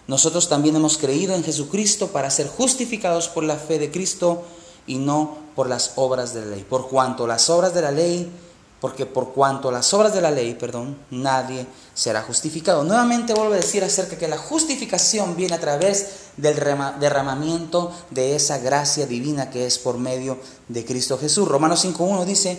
Nosotros 0.07 0.49
también 0.49 0.77
hemos 0.77 0.99
creído 0.99 1.35
en 1.35 1.45
Jesucristo 1.45 2.09
para 2.09 2.31
ser 2.31 2.49
justificados 2.49 3.29
por 3.29 3.45
la 3.45 3.57
fe 3.57 3.79
de 3.79 3.91
Cristo 3.91 4.43
y 4.87 4.97
no 4.97 5.37
por 5.55 5.69
las 5.69 5.93
obras 5.97 6.35
de 6.35 6.41
la 6.41 6.47
ley. 6.49 6.67
Por 6.69 6.89
cuanto 6.89 7.27
las 7.27 7.49
obras 7.51 7.73
de 7.73 7.83
la 7.83 7.93
ley, 7.93 8.31
porque 8.81 9.07
por 9.07 9.33
cuanto 9.33 9.71
las 9.71 9.95
obras 9.95 10.13
de 10.13 10.21
la 10.21 10.33
ley, 10.33 10.55
perdón, 10.55 10.99
nadie 11.11 11.67
será 11.95 12.23
justificado. 12.23 12.83
Nuevamente 12.83 13.33
vuelvo 13.33 13.55
a 13.55 13.59
decir 13.59 13.85
acerca 13.85 14.19
que 14.19 14.27
la 14.27 14.39
justificación 14.39 15.37
viene 15.37 15.55
a 15.55 15.61
través 15.61 16.07
del 16.37 16.57
derramamiento 16.99 17.93
de 18.11 18.35
esa 18.35 18.59
gracia 18.59 19.07
divina 19.07 19.51
que 19.51 19.67
es 19.67 19.79
por 19.79 19.99
medio 19.99 20.39
de 20.67 20.85
Cristo 20.85 21.17
Jesús. 21.17 21.47
Romanos 21.47 21.85
5.1 21.85 22.25
dice, 22.25 22.59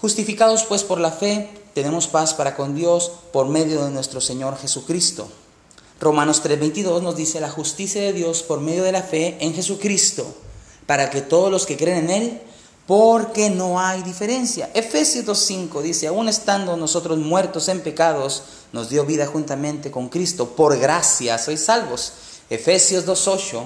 justificados 0.00 0.64
pues 0.64 0.84
por 0.84 0.98
la 0.98 1.10
fe, 1.10 1.50
tenemos 1.74 2.06
paz 2.06 2.32
para 2.32 2.56
con 2.56 2.74
Dios 2.74 3.12
por 3.30 3.46
medio 3.46 3.84
de 3.84 3.90
nuestro 3.90 4.22
Señor 4.22 4.56
Jesucristo 4.56 5.28
Romanos 6.02 6.42
3:22 6.42 7.00
nos 7.00 7.14
dice 7.14 7.38
la 7.38 7.48
justicia 7.48 8.02
de 8.02 8.12
Dios 8.12 8.42
por 8.42 8.60
medio 8.60 8.82
de 8.82 8.90
la 8.90 9.04
fe 9.04 9.36
en 9.38 9.54
Jesucristo, 9.54 10.26
para 10.84 11.10
que 11.10 11.22
todos 11.22 11.48
los 11.48 11.64
que 11.64 11.76
creen 11.76 12.04
en 12.04 12.10
Él, 12.10 12.40
porque 12.88 13.50
no 13.50 13.78
hay 13.78 14.02
diferencia. 14.02 14.68
Efesios 14.74 15.24
2:5 15.24 15.80
dice, 15.80 16.08
aún 16.08 16.28
estando 16.28 16.76
nosotros 16.76 17.18
muertos 17.18 17.68
en 17.68 17.82
pecados, 17.82 18.42
nos 18.72 18.88
dio 18.88 19.06
vida 19.06 19.26
juntamente 19.26 19.92
con 19.92 20.08
Cristo, 20.08 20.56
por 20.56 20.76
gracia 20.76 21.38
sois 21.38 21.64
salvos. 21.64 22.14
Efesios 22.50 23.06
2:8 23.06 23.62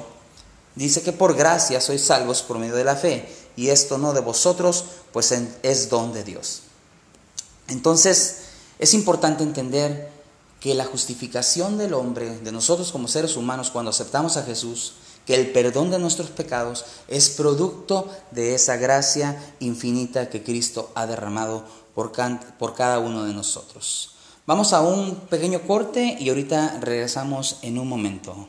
dice 0.75 1.01
que 1.01 1.13
por 1.13 1.35
gracia 1.35 1.81
sois 1.81 2.03
salvos 2.03 2.43
por 2.43 2.59
medio 2.59 2.77
de 2.77 2.85
la 2.85 2.97
fe, 2.97 3.27
y 3.57 3.71
esto 3.71 3.97
no 3.97 4.13
de 4.13 4.21
vosotros, 4.21 4.85
pues 5.11 5.33
es 5.63 5.89
don 5.89 6.13
de 6.13 6.23
Dios. 6.23 6.61
Entonces, 7.69 8.41
es 8.79 8.93
importante 8.93 9.43
entender 9.43 10.16
que 10.67 10.75
la 10.75 10.85
justificación 10.85 11.79
del 11.79 11.95
hombre, 11.95 12.41
de 12.41 12.51
nosotros 12.51 12.91
como 12.91 13.07
seres 13.07 13.37
humanos, 13.37 13.71
cuando 13.71 13.93
aceptamos 13.93 14.37
a 14.37 14.43
Jesús, 14.43 14.95
que 15.25 15.37
el 15.37 15.53
perdón 15.53 15.93
de 15.93 16.01
nuestros 16.01 16.31
pecados 16.31 16.85
es 17.07 17.31
producto 17.31 18.11
de 18.33 18.57
esa 18.57 18.77
gracia 18.77 19.41
infinita 19.61 20.29
que 20.29 20.43
Cristo 20.43 20.91
ha 20.97 21.07
derramado 21.07 21.63
por, 21.95 22.11
por 22.59 22.75
cada 22.75 22.99
uno 22.99 23.23
de 23.23 23.33
nosotros. 23.33 24.17
Vamos 24.45 24.73
a 24.73 24.81
un 24.81 25.15
pequeño 25.31 25.63
corte 25.63 26.17
y 26.19 26.31
ahorita 26.31 26.81
regresamos 26.81 27.59
en 27.63 27.79
un 27.79 27.87
momento. 27.87 28.49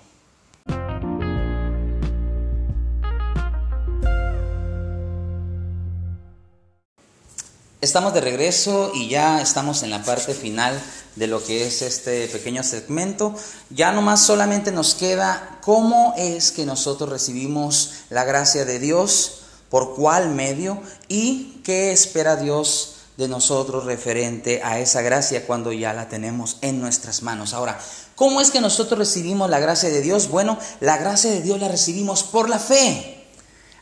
Estamos 7.79 8.15
de 8.15 8.22
regreso 8.22 8.91
y 8.96 9.07
ya 9.07 9.39
estamos 9.39 9.84
en 9.84 9.91
la 9.91 10.03
parte 10.03 10.34
final 10.34 10.81
de 11.15 11.27
lo 11.27 11.43
que 11.43 11.67
es 11.67 11.84
este 11.84 12.27
pequeño 12.27 12.63
segmento. 12.63 13.36
Ya 13.69 13.91
nomás 13.91 14.25
solamente 14.25 14.72
nos 14.72 14.96
queda 14.96 15.60
cómo 15.62 16.15
es 16.17 16.51
que 16.51 16.65
nosotros 16.65 17.07
recibimos 17.07 17.91
la 18.10 18.24
gracia 18.24 18.65
de 18.65 18.79
Dios, 18.79 19.41
por 19.69 19.93
cuál 19.93 20.29
medio 20.29 20.81
y 21.07 21.62
qué 21.63 21.91
espera 21.91 22.36
Dios 22.36 22.96
de 23.15 23.27
nosotros 23.27 23.86
referente 23.86 24.63
a 24.63 24.79
esa 24.79 25.03
gracia 25.03 25.46
cuando 25.46 25.72
ya 25.72 25.93
la 25.93 26.10
tenemos 26.10 26.57
en 26.62 26.81
nuestras 26.81 27.22
manos. 27.22 27.53
Ahora, 27.53 27.79
¿cómo 28.15 28.41
es 28.41 28.50
que 28.50 28.60
nosotros 28.60 28.98
recibimos 28.98 29.51
la 29.51 29.60
gracia 29.60 29.89
de 29.89 30.01
Dios? 30.01 30.29
Bueno, 30.29 30.57
la 30.79 30.98
gracia 30.98 31.29
de 31.29 31.41
Dios 31.41 31.60
la 31.60 31.67
recibimos 31.67 32.24
por 32.24 32.50
la 32.50 32.57
fe. 32.57 33.17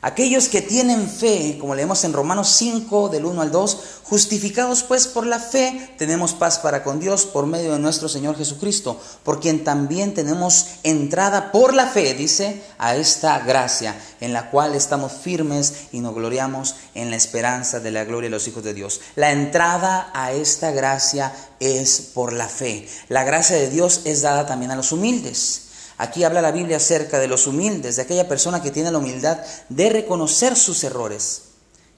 Aquellos 0.05 0.49
que 0.49 0.61
tienen 0.61 1.09
fe, 1.09 1.57
como 1.59 1.73
leemos 1.73 2.03
en 2.03 2.13
Romanos 2.13 2.49
5 2.57 3.09
del 3.09 3.25
1 3.25 3.41
al 3.41 3.51
2, 3.51 3.79
justificados 4.03 4.83
pues 4.83 5.07
por 5.07 5.25
la 5.25 5.39
fe, 5.39 5.95
tenemos 5.97 6.35
paz 6.35 6.59
para 6.59 6.83
con 6.83 6.99
Dios 6.99 7.25
por 7.25 7.47
medio 7.47 7.73
de 7.73 7.79
nuestro 7.79 8.07
Señor 8.07 8.37
Jesucristo, 8.37 9.01
por 9.23 9.39
quien 9.39 9.63
también 9.63 10.13
tenemos 10.13 10.67
entrada 10.83 11.51
por 11.51 11.73
la 11.73 11.87
fe, 11.87 12.13
dice, 12.13 12.61
a 12.77 12.95
esta 12.95 13.39
gracia, 13.39 13.99
en 14.21 14.31
la 14.31 14.51
cual 14.51 14.75
estamos 14.75 15.11
firmes 15.11 15.87
y 15.91 16.01
nos 16.01 16.13
gloriamos 16.13 16.75
en 16.93 17.09
la 17.09 17.15
esperanza 17.15 17.79
de 17.79 17.89
la 17.89 18.03
gloria 18.03 18.29
de 18.29 18.35
los 18.35 18.47
hijos 18.47 18.63
de 18.63 18.75
Dios. 18.75 19.01
La 19.15 19.31
entrada 19.31 20.11
a 20.13 20.33
esta 20.33 20.69
gracia 20.69 21.33
es 21.59 22.11
por 22.13 22.31
la 22.31 22.47
fe. 22.47 22.87
La 23.09 23.23
gracia 23.23 23.55
de 23.55 23.71
Dios 23.71 24.01
es 24.05 24.21
dada 24.21 24.45
también 24.45 24.69
a 24.69 24.75
los 24.75 24.91
humildes. 24.91 25.64
Aquí 25.97 26.23
habla 26.23 26.41
la 26.41 26.51
Biblia 26.51 26.77
acerca 26.77 27.19
de 27.19 27.27
los 27.27 27.47
humildes, 27.47 27.95
de 27.95 28.01
aquella 28.01 28.27
persona 28.27 28.61
que 28.61 28.71
tiene 28.71 28.91
la 28.91 28.97
humildad 28.97 29.39
de 29.69 29.89
reconocer 29.89 30.55
sus 30.55 30.83
errores 30.83 31.43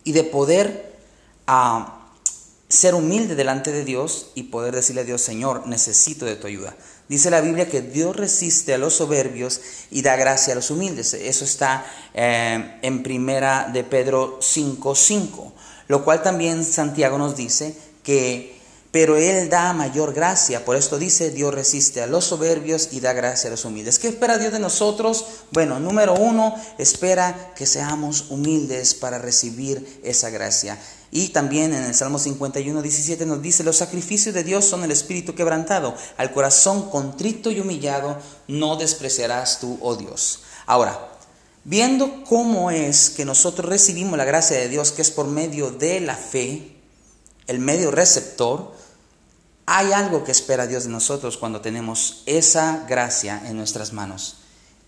y 0.04 0.12
de 0.12 0.24
poder 0.24 0.96
ah, 1.48 2.10
ser 2.70 2.96
humilde 2.96 3.36
delante 3.36 3.72
de 3.72 3.84
Dios 3.84 4.32
y 4.36 4.44
poder 4.44 4.76
decirle 4.76 5.02
a 5.02 5.06
Dios, 5.06 5.22
Señor, 5.22 5.66
necesito 5.68 6.26
de 6.26 6.36
tu 6.36 6.48
ayuda. 6.48 6.76
Dice 7.08 7.32
la 7.32 7.42
Biblia 7.42 7.70
que 7.70 7.82
Dios 7.82 8.16
resiste 8.16 8.74
a 8.74 8.78
los 8.78 8.96
soberbios 8.96 9.62
y 9.90 10.02
da 10.02 10.18
gracia 10.18 10.52
a 10.52 10.58
los 10.58 10.70
humildes. 10.70 11.14
Eso 11.14 11.46
está 11.46 11.86
eh, 12.14 12.80
en 12.82 13.02
primera 13.02 13.70
de 13.72 13.84
Pedro 13.86 14.40
5.5, 14.42 15.54
lo 15.88 16.04
cual 16.04 16.22
también 16.22 16.66
Santiago 16.66 17.18
nos 17.18 17.38
dice 17.38 17.76
que 18.04 18.57
pero 19.00 19.16
Él 19.16 19.48
da 19.48 19.74
mayor 19.74 20.12
gracia. 20.12 20.66
Por 20.66 20.76
esto 20.76 20.98
dice, 20.98 21.30
Dios 21.30 21.54
resiste 21.54 22.02
a 22.02 22.08
los 22.08 22.26
soberbios 22.26 22.90
y 22.94 23.00
da 23.00 23.14
gracia 23.14 23.48
a 23.48 23.52
los 23.52 23.64
humildes. 23.64 24.00
¿Qué 24.00 24.08
espera 24.08 24.40
Dios 24.40 24.52
de 24.52 24.58
nosotros? 24.58 25.24
Bueno, 25.52 25.80
número 25.80 26.16
uno, 26.16 26.56
espera 26.80 27.54
que 27.56 27.68
seamos 27.68 28.32
humildes 28.32 28.96
para 28.96 29.20
recibir 29.20 30.02
esa 30.04 30.32
gracia. 30.32 30.80
Y 31.12 31.28
también 31.28 31.76
en 31.76 31.84
el 31.84 31.94
Salmo 31.94 32.18
51, 32.18 32.82
17 32.82 33.28
nos 33.28 33.40
dice, 33.40 33.64
los 33.64 33.78
sacrificios 33.78 34.34
de 34.34 34.44
Dios 34.44 34.66
son 34.66 34.84
el 34.84 34.90
espíritu 34.90 35.36
quebrantado, 35.36 35.94
al 36.18 36.32
corazón 36.32 36.90
contrito 36.90 37.52
y 37.52 37.60
humillado 37.60 38.18
no 38.48 38.78
despreciarás 38.78 39.60
tú, 39.60 39.78
oh 39.80 39.96
Dios. 39.96 40.40
Ahora, 40.66 41.08
viendo 41.66 42.24
cómo 42.24 42.72
es 42.72 43.12
que 43.12 43.26
nosotros 43.26 43.70
recibimos 43.70 44.18
la 44.18 44.26
gracia 44.26 44.58
de 44.58 44.70
Dios, 44.70 44.92
que 44.92 45.04
es 45.04 45.12
por 45.12 45.28
medio 45.28 45.70
de 45.70 46.00
la 46.00 46.16
fe, 46.16 46.78
el 47.46 47.60
medio 47.60 47.92
receptor, 47.92 48.76
hay 49.70 49.92
algo 49.92 50.24
que 50.24 50.32
espera 50.32 50.66
Dios 50.66 50.86
de 50.86 50.90
nosotros 50.90 51.38
cuando 51.38 51.60
tenemos 51.60 52.24
esa 52.26 52.86
gracia 52.88 53.44
en 53.46 53.58
nuestras 53.58 53.92
manos. 53.92 54.38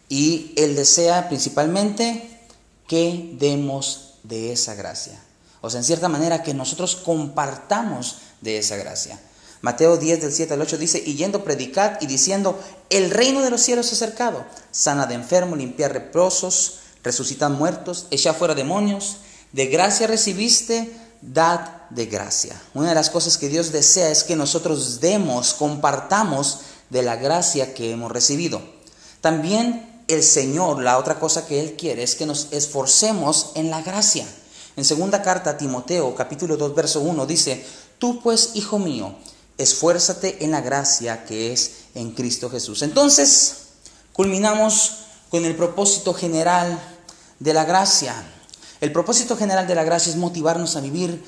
Y 0.08 0.54
Él 0.56 0.76
desea 0.76 1.28
principalmente 1.28 2.40
que 2.88 3.36
demos 3.38 4.16
de 4.24 4.54
esa 4.54 4.76
gracia. 4.76 5.22
O 5.60 5.70
sea, 5.70 5.82
en 5.82 5.84
cierta 5.84 6.08
manera 6.08 6.44
que 6.44 6.54
nosotros 6.54 6.96
compartamos 6.96 8.20
de 8.40 8.58
esa 8.58 8.78
gracia. 8.78 9.20
Mateo 9.62 9.98
10 9.98 10.22
del 10.22 10.32
7 10.32 10.54
al 10.54 10.62
8 10.62 10.78
dice, 10.78 11.04
y 11.06 11.16
yendo 11.16 11.44
predicad 11.44 12.00
y 12.00 12.08
diciendo, 12.08 12.58
el 12.90 13.12
reino 13.12 13.42
de 13.42 13.50
los 13.50 13.62
cielos 13.62 13.88
es 13.88 14.02
acercado, 14.02 14.46
sana 14.72 15.06
de 15.06 15.16
enfermo, 15.16 15.58
limpiar 15.58 15.92
reprosos, 15.92 16.80
resucitar 17.04 17.52
muertos, 17.52 18.08
echar 18.12 18.34
fuera 18.34 18.56
demonios, 18.56 19.18
de 19.52 19.66
gracia 19.66 20.08
recibiste, 20.08 20.90
dad 21.22 21.79
de 21.90 22.06
gracia. 22.06 22.62
Una 22.74 22.90
de 22.90 22.96
las 22.96 23.10
cosas 23.10 23.38
que 23.38 23.50
Dios 23.50 23.72
desea 23.72 24.10
es 24.10 24.24
que 24.24 24.36
nosotros 24.36 25.00
demos, 25.00 25.54
compartamos 25.54 26.60
de 26.90 27.04
la 27.04 27.16
gracia 27.16 27.74
que 27.74 27.92
hemos 27.92 28.12
recibido. 28.12 28.62
También 29.22 30.04
el 30.08 30.24
Señor, 30.24 30.82
la 30.82 30.98
otra 30.98 31.20
cosa 31.20 31.46
que 31.46 31.60
Él 31.60 31.76
quiere 31.78 32.04
es 32.04 32.16
que 32.16 32.26
nos 32.26 32.48
esforcemos 32.52 33.52
en 33.56 33.70
la 33.70 33.82
gracia. 33.82 34.26
En 34.76 34.86
segunda 34.86 35.22
carta 35.22 35.52
a 35.52 35.58
Timoteo, 35.58 36.16
capítulo 36.16 36.58
2, 36.58 36.74
verso 36.74 37.02
1, 37.02 37.26
dice, 37.26 37.66
tú 37.98 38.22
pues, 38.22 38.52
hijo 38.54 38.80
mío, 38.80 39.16
esfuérzate 39.58 40.44
en 40.44 40.52
la 40.52 40.62
gracia 40.62 41.26
que 41.26 41.52
es 41.52 41.72
en 41.96 42.12
Cristo 42.12 42.50
Jesús. 42.50 42.82
Entonces, 42.82 43.56
culminamos 44.14 45.00
con 45.30 45.46
el 45.46 45.56
propósito 45.56 46.14
general 46.14 46.80
de 47.40 47.54
la 47.54 47.66
gracia. 47.66 48.16
El 48.82 48.92
propósito 48.92 49.36
general 49.36 49.68
de 49.68 49.76
la 49.76 49.84
gracia 49.84 50.12
es 50.12 50.18
motivarnos 50.18 50.76
a 50.76 50.82
vivir 50.82 51.24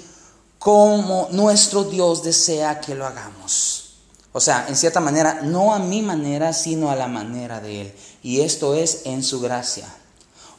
como 0.61 1.27
nuestro 1.31 1.85
Dios 1.85 2.21
desea 2.21 2.81
que 2.81 2.93
lo 2.93 3.07
hagamos. 3.07 3.95
O 4.31 4.39
sea, 4.39 4.67
en 4.69 4.75
cierta 4.75 4.99
manera, 4.99 5.39
no 5.41 5.73
a 5.73 5.79
mi 5.79 6.03
manera, 6.03 6.53
sino 6.53 6.91
a 6.91 6.95
la 6.95 7.07
manera 7.07 7.59
de 7.59 7.81
Él. 7.81 7.93
Y 8.21 8.41
esto 8.41 8.75
es 8.75 9.01
en 9.05 9.23
su 9.23 9.41
gracia. 9.41 9.91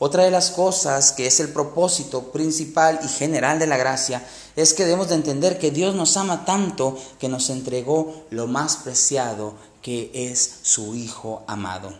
Otra 0.01 0.25
de 0.25 0.33
las 0.33 0.51
cosas 0.51 1.13
que 1.13 1.29
es 1.29 1.39
el 1.39 1.51
propósito 1.51 2.33
principal 2.33 2.99
y 3.05 3.07
general 3.07 3.61
de 3.61 3.69
la 3.69 3.77
gracia 3.77 4.27
es 4.57 4.75
que 4.75 4.85
debemos 4.85 5.09
de 5.09 5.15
entender 5.15 5.61
que 5.61 5.71
Dios 5.71 5.95
nos 5.95 6.17
ama 6.17 6.45
tanto 6.45 6.99
que 7.21 7.29
nos 7.29 7.49
entregó 7.49 8.25
lo 8.31 8.49
más 8.49 8.79
preciado 8.79 9.55
que 9.83 10.11
es 10.13 10.55
su 10.63 10.97
Hijo 10.97 11.45
amado. 11.47 11.95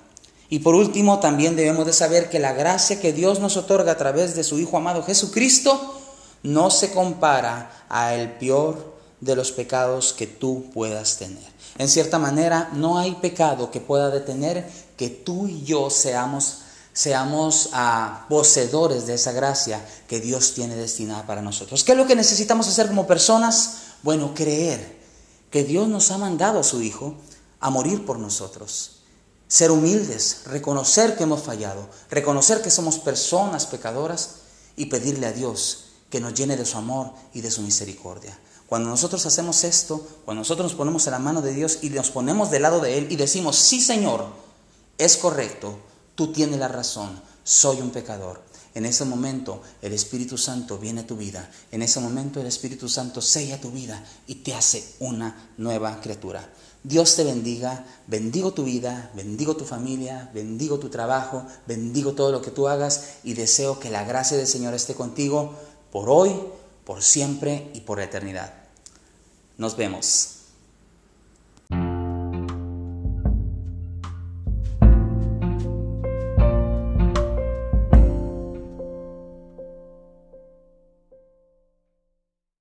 Y 0.49 0.59
por 0.59 0.75
último, 0.75 1.21
también 1.21 1.55
debemos 1.55 1.87
de 1.87 1.93
saber 1.93 2.31
que 2.31 2.41
la 2.41 2.53
gracia 2.53 3.01
que 3.01 3.13
Dios 3.13 3.39
nos 3.39 3.57
otorga 3.57 3.93
a 3.93 3.97
través 3.97 4.35
de 4.35 4.43
su 4.43 4.59
Hijo 4.59 4.77
amado 4.77 5.05
Jesucristo 5.05 6.02
no 6.43 6.71
se 6.71 6.93
compara 6.93 7.87
a 7.89 8.15
el 8.15 8.33
peor 8.33 8.93
de 9.21 9.37
los 9.37 9.53
pecados 9.53 10.13
que 10.13 10.27
tú 10.27 10.71
puedas 10.73 11.17
tener. 11.17 11.53
En 11.79 11.89
cierta 11.89 12.19
manera, 12.19 12.71
no 12.75 12.99
hay 12.99 13.15
pecado 13.15 13.71
que 13.71 13.81
pueda 13.81 14.11
detener 14.11 14.69
que 14.97 15.09
tú 15.09 15.47
y 15.47 15.63
yo 15.63 15.91
seamos 15.91 16.59
seamos 16.93 17.71
ah, 17.73 18.27
poseedores 18.29 19.07
de 19.07 19.15
esa 19.15 19.33
gracia 19.33 19.83
que 20.09 20.21
Dios 20.21 20.53
tiene 20.53 20.77
destinada 20.77 21.27
para 21.27 21.41
nosotros. 21.41 21.85
¿Qué 21.85 21.93
es 21.93 21.99
lo 21.99 22.07
que 22.07 22.17
necesitamos 22.17 22.69
hacer 22.69 22.89
como 22.89 23.07
personas? 23.07 23.77
Bueno, 24.03 24.35
creer 24.35 25.01
que 25.51 25.65
Dios 25.65 25.89
nos 25.89 26.11
ha 26.11 26.19
mandado 26.19 26.61
a 26.61 26.65
su 26.65 26.83
Hijo 26.83 27.15
a 27.61 27.71
morir 27.71 28.05
por 28.05 28.19
nosotros. 28.19 28.99
Ser 29.49 29.71
humildes, 29.71 30.43
reconocer 30.47 31.17
que 31.17 31.23
hemos 31.23 31.43
fallado, 31.43 31.89
reconocer 32.11 32.63
que 32.63 32.71
somos 32.71 32.99
personas 32.99 33.67
pecadoras 33.67 34.37
y 34.77 34.87
pedirle 34.87 35.27
a 35.27 35.33
Dios 35.33 35.92
que 36.13 36.21
nos 36.21 36.35
llene 36.35 36.59
de 36.59 36.67
su 36.67 36.77
amor 36.77 37.11
y 37.33 37.41
de 37.41 37.51
su 37.51 37.63
misericordia. 37.63 38.39
Cuando 38.67 38.91
nosotros 38.91 39.25
hacemos 39.25 39.65
esto, 39.65 40.07
cuando 40.27 40.43
nosotros 40.43 40.71
nos 40.71 40.77
ponemos 40.77 41.07
en 41.07 41.13
la 41.13 41.19
mano 41.19 41.41
de 41.41 41.55
Dios 41.55 41.79
y 41.81 41.89
nos 41.89 42.11
ponemos 42.11 42.51
del 42.51 42.63
lado 42.63 42.81
de 42.81 42.99
Él 42.99 43.07
y 43.09 43.17
decimos, 43.17 43.57
sí 43.57 43.81
Señor, 43.81 44.27
es 44.99 45.17
correcto, 45.17 45.79
tú 46.15 46.31
tienes 46.31 46.61
la 46.61 46.69
razón, 46.69 47.19
soy 47.45 47.81
un 47.81 47.93
pecador. 47.93 48.43
En 48.75 48.85
ese 48.85 49.07
momento 49.07 49.63
el 49.81 49.95
Espíritu 49.95 50.37
Santo 50.37 50.77
viene 50.77 51.01
a 51.01 51.07
tu 51.07 51.17
vida. 51.17 51.51
En 51.71 51.81
ese 51.81 51.99
momento 51.99 52.41
el 52.41 52.47
Espíritu 52.47 52.91
Santo 52.91 53.23
sella 53.23 53.59
tu 53.59 53.71
vida 53.71 54.05
y 54.27 54.37
te 54.37 54.55
hace 54.55 54.85
una 55.01 55.51
nueva 55.57 55.99
criatura. 56.03 56.47
Dios 56.85 57.15
te 57.15 57.25
bendiga, 57.25 57.87
bendigo 58.07 58.53
tu 58.53 58.65
vida, 58.65 59.11
bendigo 59.15 59.57
tu 59.57 59.65
familia, 59.65 60.31
bendigo 60.35 60.79
tu 60.79 60.89
trabajo, 60.89 61.47
bendigo 61.67 62.13
todo 62.13 62.33
lo 62.33 62.43
que 62.43 62.51
tú 62.51 62.67
hagas 62.67 63.19
y 63.23 63.35
deseo 63.35 63.79
que 63.79 63.89
la 63.89 64.05
gracia 64.05 64.37
del 64.37 64.49
Señor 64.49 64.75
esté 64.75 64.95
contigo 64.95 65.55
por 65.93 66.11
hoy, 66.11 66.35
por 66.85 67.03
siempre 67.03 67.71
y 67.75 67.83
por 67.83 67.99
la 67.99 68.05
eternidad. 68.05 68.53
Nos 69.59 69.77
vemos. 69.77 70.42